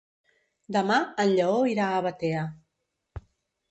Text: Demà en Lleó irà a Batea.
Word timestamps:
Demà 0.77 0.97
en 1.25 1.31
Lleó 1.35 1.61
irà 1.77 1.93
a 1.93 2.03
Batea. 2.09 2.51